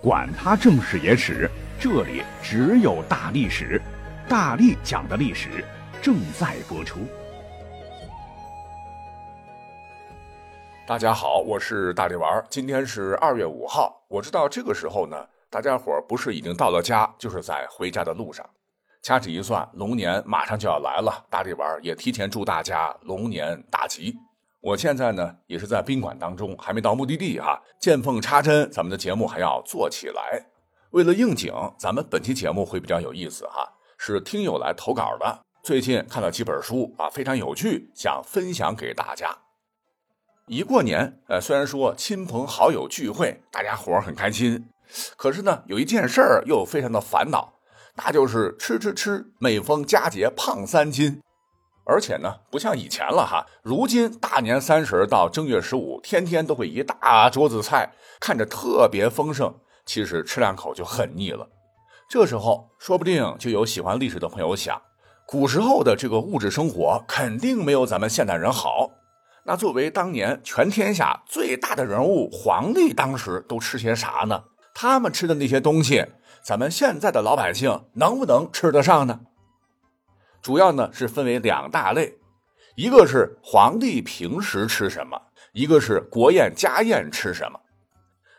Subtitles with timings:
[0.00, 3.82] 管他正史野史，这里只有大历史，
[4.28, 5.64] 大力讲的历史
[6.00, 7.00] 正在播出。
[10.86, 12.46] 大家好，我是大力丸儿。
[12.48, 15.16] 今天是二月五号，我知道这个时候呢，
[15.50, 18.48] 大家伙儿不是已经到了家，就是在回家的路上。
[19.02, 24.16] 掐指一算，龙年马上就要来了，大力丸儿也提前祝大家龙年大吉。
[24.68, 27.58] 我现在呢也是在宾馆当中，还没到目的地哈。
[27.80, 30.44] 见缝插针，咱们的节目还要做起来。
[30.90, 35.40] 为了应景，咱们本期节目会比较有意思哈，是听友来投稿的。
[35.62, 39.38] 最近看了几本书啊，非常有趣，想分享给大家。
[40.46, 44.68] 一过年，呃，虽然说亲朋好友聚会，大家伙很开心，
[45.16, 47.54] 可是呢，有一件事儿又非常的烦恼，
[47.94, 51.22] 那就是吃吃吃，每逢佳节胖三斤。
[51.88, 53.46] 而且呢，不像以前了哈。
[53.62, 59.54] 如今大年三十到正月十五，天天都会一大桌子菜，看着特别丰盛，
[59.86, 61.48] 其实吃两口就很腻了。
[62.06, 64.78] 这时候，说不定就有喜欢历史的朋友想，
[65.26, 68.90] 古时候的这个物质生活肯定没有咱们现代人好。
[69.44, 74.44] 那作为当年全天下最大的人物，皇帝当时都吃些啥呢？
[74.74, 76.04] 他们吃的那些东西，
[76.42, 79.20] 咱们现在的老百姓能不能吃得上呢？
[80.48, 82.16] 主要呢是分为两大类，
[82.74, 85.20] 一个是皇帝平时吃什么，
[85.52, 87.60] 一个是国宴家宴吃什么。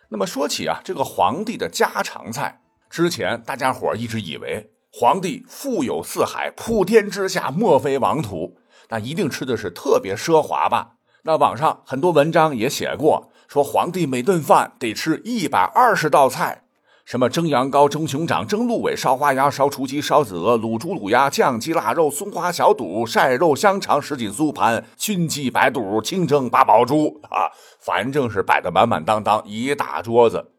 [0.10, 8.58] 那么说起啊，这个皇帝的家常菜，之前大家伙一直以为皇帝富有四海，普天之下莫非王土，
[8.90, 10.94] 那一定吃的是特别奢华吧？
[11.22, 16.64] 那网上很多文章也写过，说皇帝每顿饭得吃一百二十道菜。
[17.10, 30.52] 什么蒸羊羔、蒸熊掌、蒸鹿尾、烧花鸭、烧雏鸡、烧子鹅、卤猪、卤鸭、酱鸡、腊肉、松花小肚、晒肉香肠、什锦酥盘、熏鸡白肚、清蒸八宝猪啊，反正是摆的满满当当一大桌子。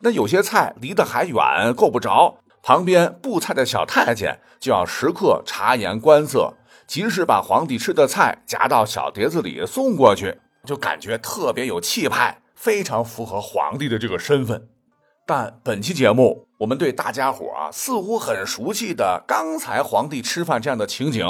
[0.00, 6.54] 那有些菜离得还远，够不着，旁边布菜的小太监就要时刻察言观色，
[6.88, 14.66] 及时把皇帝吃的菜夹到小碟子里送过去，就感觉特别有气派，非常符合皇帝的这个身份。
[15.28, 21.22] 但本期节目，我们对大家伙啊似乎很熟悉的刚才皇帝吃饭这样的情景，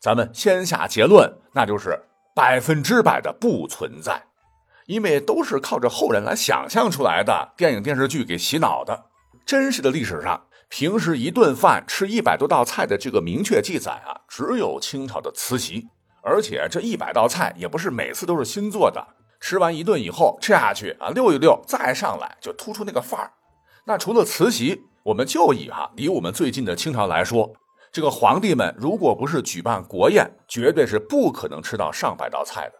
[0.00, 2.02] 咱们先下结论，那就是
[2.34, 4.22] 百分之百的不存在，
[4.86, 9.04] 因为都是靠着后人来想象出来的电影电视剧给洗脑的。
[9.44, 15.86] 真实的历史上，平时一顿饭吃一百多道菜的这个明确记载啊，只有清朝的慈禧，
[16.22, 19.06] 而且这一百道菜也不是每次都是新做的。
[19.40, 23.32] 吃完一顿以后，吃下去啊，溜一溜，再上来就突出那个范儿。
[23.84, 27.52] 那除了慈禧，我们就以哈离我们最近的清朝来说，
[27.92, 32.74] 这个皇帝们如果不是举办国宴，绝对是不可能吃到上百道菜的。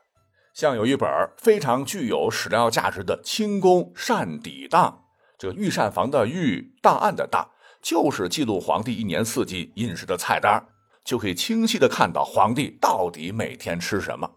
[0.52, 5.04] 像有一本非常具有史料价值的《清宫膳底档》，
[5.38, 7.50] 这个御膳房的御，档案的档，
[7.80, 10.66] 就是记录皇帝一年四季饮食的菜单，
[11.04, 14.28] 就可以清晰的看到皇帝到底每天吃什么。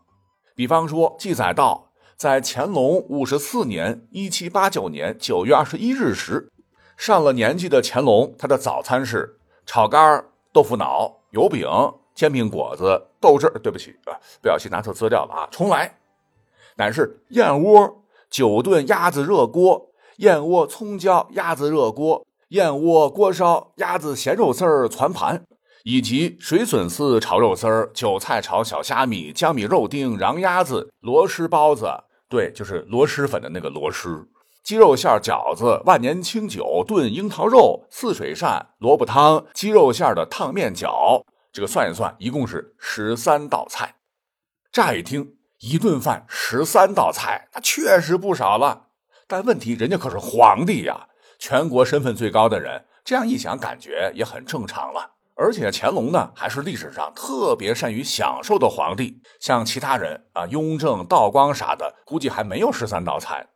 [0.55, 1.88] 比方说，记载到。
[2.19, 6.51] 在乾隆五十四年（一七八九年）九月二十一日时，
[6.97, 11.65] 上了年纪的乾隆，他的早餐是炒肝、豆腐脑、油饼、
[12.13, 15.97] 煎饼果子、豆汁对不起啊，不小心拿错资料了啊，重来。
[16.75, 25.45] 乃是燕窝、九炖鸭子热锅、燕窝葱椒鸭子热锅、燕窝锅烧鸭子咸肉丝儿攒盘，
[25.85, 32.03] 以及水笋丝炒肉丝儿、韭菜炒小虾米、江米肉丁、瓤鸭子、螺蛳包子。
[32.29, 34.27] 对，就是螺蛳粉的那个螺蛳，
[34.63, 43.95] 鸡肉馅饺子，万年清酒炖樱桃肉，四水鳝萝卜汤，鸡肉馅的烫面饺，这个算一算，一共是十三道菜。
[44.71, 48.89] 乍一听，一顿饭十三道菜，那确实不少了。
[49.27, 51.07] 但问题，人家可是皇帝呀，
[51.39, 55.13] 全国身份最高的人，这样一想，感觉也很正常了。
[55.41, 59.21] 而且乾隆呢，还是历史上特别善于享受的皇帝。
[59.39, 63.47] 像其他人啊，雍正、道光啥的，估计还没有十三道菜。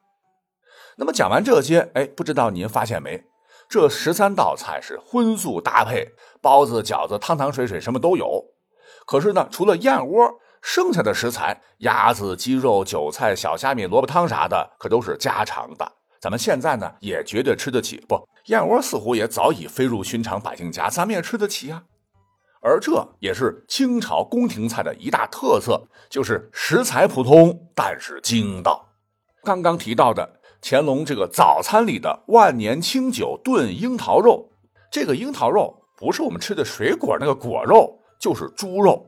[0.96, 3.26] 那么讲完这些，哎，不知道您发现没？
[3.68, 8.46] 这十三道菜是荤素搭配，包子、饺子、汤汤水水什么都有。
[9.06, 15.92] 可是呢，除了燕窝，剩下的食材，鸭子、鸡肉、韭菜、小虾米、萝卜汤啥的，可都是家常的。
[16.24, 18.02] 咱们现在呢，也绝对吃得起。
[18.08, 21.84] 不，燕窝似乎也早已飞入寻常百姓家，咱们也吃得起呀。
[22.62, 28.88] 而这也是清朝宫廷菜的一大特色，就是食材普通，但是精道。
[29.44, 34.50] 刚刚提到的乾隆这个早餐里的万年清酒炖樱桃肉，
[34.90, 39.06] 这个樱桃肉不是我们吃的水果那个果肉，就是猪肉。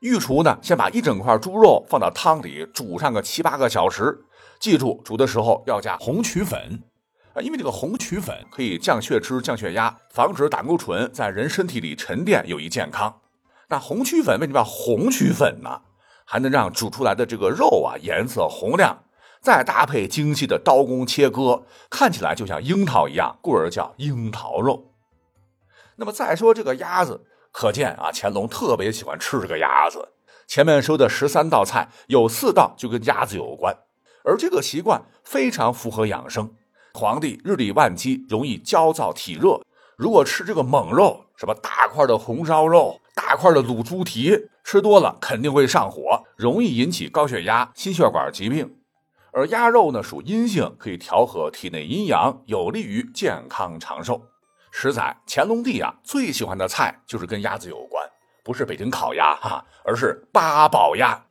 [0.00, 4.18] 御厨呢，先把一整块猪肉放到汤里煮上个七八个小时。
[4.60, 6.84] 记住，煮的时候要加红曲粉，
[7.32, 13.22] 啊，因为这个红曲粉可以降血脂、降血压，防止胆固醇在人身体里沉淀，有益健康。
[13.70, 15.80] 那红曲粉为什么叫红曲粉呢？
[16.26, 19.04] 还能让煮出来的这个肉啊颜色红亮，
[19.40, 24.92] 再搭配精细的刀工切割，看起来就像樱桃一样，故而叫樱桃肉。
[25.96, 30.10] 那么再说这个鸭子，可见啊乾隆特别喜欢吃这个鸭子。
[30.46, 33.76] 前面说的十三道菜有四道就跟鸭子有关，
[34.24, 36.54] 而这个习惯非常符合养生。
[36.94, 39.60] 皇帝日理万机，容易焦躁体热，
[39.96, 48.76] 如果吃这个猛肉，什么大块的红烧肉、大块的卤猪蹄，吃多了肯定会上火，容易引起高血压、心血管疾病。
[49.32, 54.20] 而鸭肉呢属阴性，可以调和体内阴阳，有利于健康长寿。
[54.72, 58.04] 实在乾隆帝啊最喜欢的菜就是跟鸭子有关。
[58.42, 61.24] 不是北京烤鸭哈，而是八宝鸭。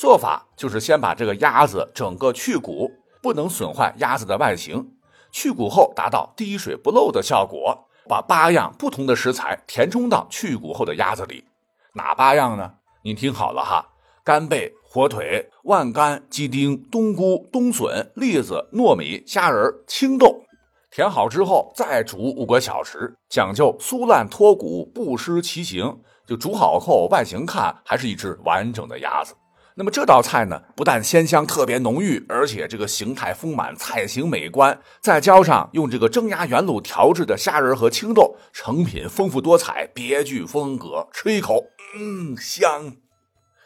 [0.00, 4.92] 做法就是先把这个鸭子整个去骨，不能损坏鸭子的外形。
[5.30, 11.44] 去骨后达到滴水不漏的效果，把八样不同的食材填充到去骨后的鸭子里。
[11.92, 12.76] 哪八样呢？
[13.04, 13.90] 您听好了哈：
[14.24, 20.44] 干贝、火腿、万干、鸡丁、冬菇、冬笋、栗子、糯米、虾仁、青豆。
[20.90, 26.00] 填好之后再煮五个小时，讲究酥烂脱骨，不失其形。
[26.26, 29.34] 就煮好后，外形看还是一只完整的鸭子。
[29.80, 41.08] 那么这道菜呢，不但鲜香特别浓郁，而且这个形态丰满，菜形美观，再浇上用这个蒸鸭原卤调制的虾仁和青豆，成品丰富多彩，别具风格。
[41.14, 41.64] 吃一口，
[41.96, 42.94] 嗯，香。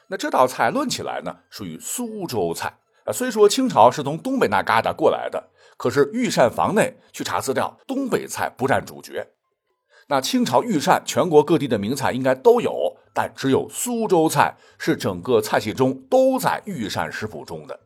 [0.06, 3.12] 那这道菜论起来呢，属于苏州菜啊。
[3.12, 9.26] 虽说清朝是从东北那旮瘩过来的，可是御膳房内去查资料，东北菜不占主角。
[10.06, 17.80] 那清朝御膳，全国各地的名菜应该都有，但只有苏州菜是整个菜系中都在御膳食谱中的。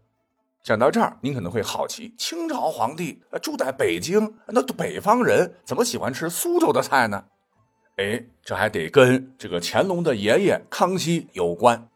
[0.64, 7.26] 讲到这儿，您可能会好奇，清朝皇帝住在北京，那北方人怎么喜欢吃苏州的菜呢？
[7.96, 11.88] 哎，这还得跟这个乾隆的爷爷康熙有关。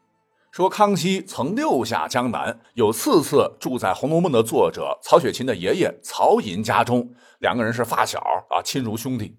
[0.51, 7.09] 说康熙曾六下江南，有四次住在《红楼梦》的作者曹雪芹的爷爷曹寅家中，
[7.39, 8.19] 两个人是发小
[8.49, 9.35] 啊，亲如兄弟。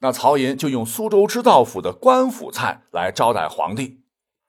[0.00, 4.00] 那曹寅就用苏州知道府的官府菜来招待皇帝。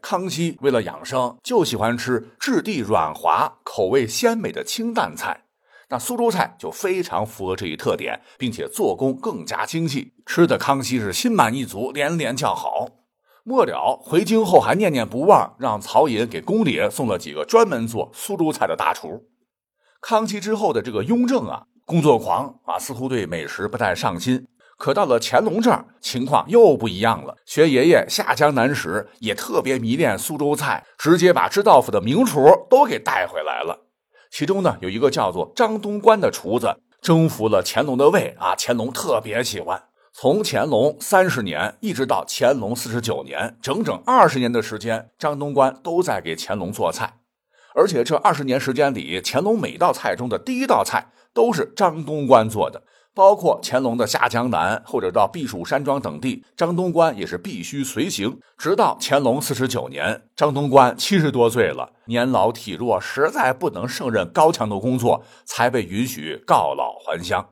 [0.01, 5.45] 康熙为了养生，就喜欢吃质地软滑、口味鲜美的清淡菜。
[5.89, 12.87] 那苏州菜就非常符合这一特点，并且做工更加精细，吃的康熙是心满意足，连连叫好。
[13.43, 19.25] 末了回京后还念念不忘，让曹寅给宫里送了几个专门做苏州菜的大厨。
[19.99, 24.47] 康熙之后的这个雍正啊，工作狂啊，似乎对美食不太上心。
[24.81, 27.37] 可到了乾隆这儿，情况又不一样了。
[27.45, 33.81] 学爷爷下江南时，也特别迷恋苏州菜，直接把知道府的名厨都给带回来了。
[34.31, 39.83] 其中呢，有一个叫做张东官的厨子，征服了乾隆的胃啊，乾隆特别喜欢。
[40.13, 47.19] 从乾隆三十年一直到乾隆四十九年，整整二十年的时间，张东官都在给乾隆做菜。
[47.75, 52.81] 而且这二十年时间里，乾隆每道菜中的第一道菜都是张东官做的。
[53.13, 58.39] 包括乾隆的下江南或者到避暑山庄等地，张东官也是必须随行。
[58.57, 67.49] 直到乾隆四十九年，张东官七十多岁了，年老体弱，实在不能胜任高强度工作，才被允许告老还乡。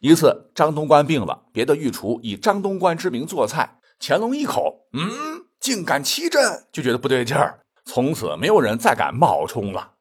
[0.00, 9.92] 一次，张东官病了，别的御厨以张东官之名做菜，乾隆一口，嗯，竟敢欺朕，就觉得不对劲儿，从此没有人再敢冒充了。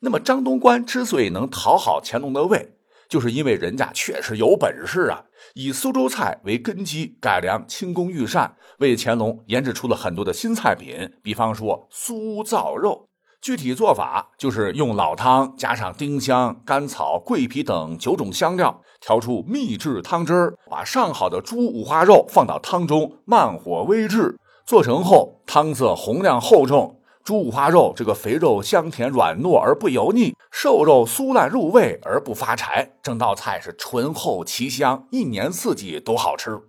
[0.00, 2.73] 那么，张东官之所以能讨好乾隆的胃，
[3.08, 5.24] 就是因为人家确实有本事啊！
[5.54, 11.12] 以苏州菜为根基，改良清宫御膳，为乾隆研制出了很多的新菜品。
[11.22, 13.08] 比方说酥造肉，
[13.40, 27.00] 具体做法就是用老汤加上丁香、甘草、桂皮等九种香料，调出秘制汤汁儿，把上好的猪五花肉放到汤中，慢火煨制，做成后汤色红亮厚重。
[27.24, 36.60] 猪五花肉，这个肥肉香甜软糯而不油腻，瘦肉酥烂入味而不发柴，整道菜是醇厚奇香，一年四季都好吃。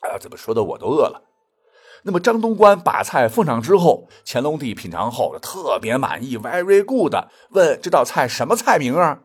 [0.00, 1.22] 哎呀，怎么说的我都饿了。
[2.02, 7.14] 那么张东官把菜奉上之后，乾隆帝品尝后特别满意，very good，
[7.50, 9.20] 问这道菜什么菜名啊？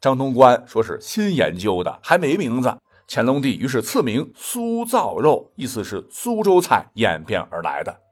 [0.00, 2.76] 张东官说是新研究的，还没名字。
[3.08, 8.05] 乾隆帝于是赐名苏造肉，意思是苏州菜演变而来的。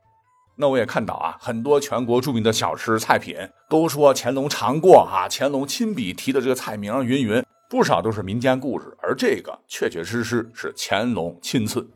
[0.56, 3.36] 那我也看到啊，很多全国著名的小吃菜品
[3.68, 11.90] 都说乾隆尝过啊，乾隆亲笔提的这个菜名云云，不少都是民间故事，而这个确确实实是乾隆亲赐。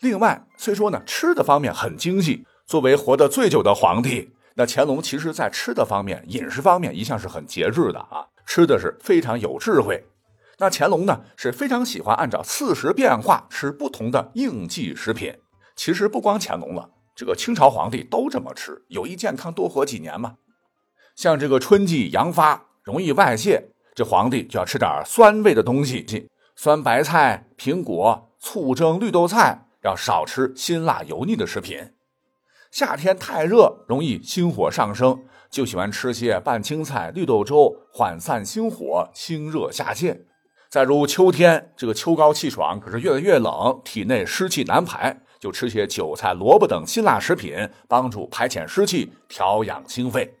[0.00, 10.04] 另外，虽说呢吃的方面很精细，作为活得最久的皇帝，那乾隆其实在吃的方面、饮食方面一向是很节制的啊，吃的是非常有智慧。
[10.58, 15.34] 那乾隆呢是非常喜欢按照四时变化吃不同的应季食品。
[15.74, 20.36] 其实不光乾隆了，这个清朝皇帝都这么吃，有益健康，多活几年嘛。
[21.14, 31.92] 像这个春季阳发，容易外泄，这皇帝就要吃点酸味的东西，酸白菜、苹果、醋蒸绿豆菜，要少吃辛辣油腻的食品。
[32.72, 40.18] 夏天太热，容易心火上升，就喜欢吃些拌青菜、绿豆粥，缓散心火，清热下泻。
[40.68, 50.34] 再如秋天，这个秋高气爽，可是越来越冷，体内湿气难排，就吃些韭菜、萝卜等辛辣食品，帮助排遣湿气，调养心肺。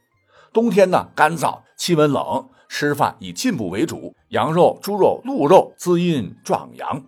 [0.50, 7.04] 冬天呢，干燥，气温冷，吃饭以进补为主，羊肉、猪肉、鹿肉滋阴壮阳。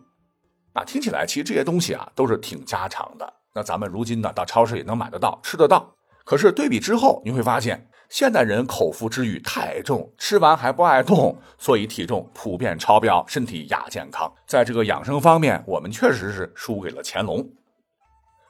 [0.75, 3.33] 那听起来，其实这些东西啊，都是挺家常的。
[3.55, 5.95] 那咱们如今呢，到超市也能买得到，吃得到。
[6.27, 14.31] 可是对比之后，你会发现，现代人口腹之欲太重，吃完还不爱动，所以体重普遍超标，身体亚健康。
[14.47, 17.49] 在这个养生方面，我们确实是输给了乾隆。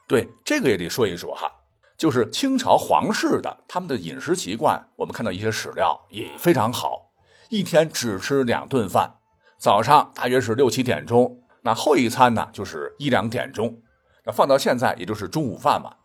[0.07, 1.51] 对，这个也得说一说哈，
[1.97, 7.11] 就是清朝皇室的他们的饮食习惯，我们看到一些史料也非常好，
[7.49, 9.15] 一天只吃两顿饭，
[9.59, 13.81] 早上大约是六七点钟，那后一餐呢就是一两点钟。
[14.23, 15.95] 那放到现在，也就是中午饭嘛，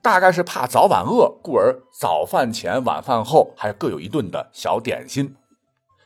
[0.00, 5.34] 大概是怕早晚饿，故而早饭前、晚饭后还各有一顿的小点心。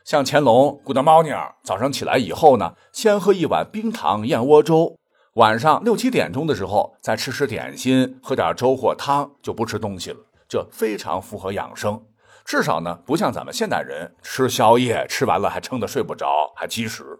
[0.04, 4.96] 像乾隆，Good morning，早上起来以后呢，先喝一碗冰糖燕窝粥，
[5.36, 10.18] 晚上六七点钟的时候再吃吃点心，喝点粥或汤，就不吃东西了。
[10.46, 12.02] 这非常符合养生，
[12.44, 17.18] 至少呢，不像咱们现代人吃宵夜，吃完了还撑得睡不着，还积食。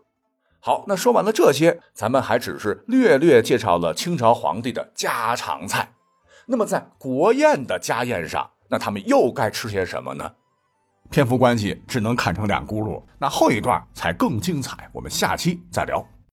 [0.61, 5.95] 好，那说完了这些，咱们还只是略略介绍了清朝皇帝的家常菜。
[6.45, 10.31] 那么在国宴的家宴上，那他们又该吃些什么呢？
[11.11, 13.03] 篇幅关系，只能砍成两轱辘。
[13.19, 16.07] 那后一段才更精彩，我们下期再聊。